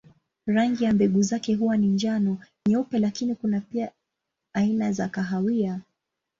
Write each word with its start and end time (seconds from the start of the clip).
Rangi 0.47 0.83
ya 0.83 0.93
mbegu 0.93 1.21
zake 1.21 1.55
huwa 1.55 1.77
ni 1.77 1.87
njano, 1.87 2.37
nyeupe 2.67 2.99
lakini 2.99 3.35
kuna 3.35 3.61
pia 3.61 3.91
aina 4.53 4.91
za 4.91 5.09
kahawia. 5.09 5.81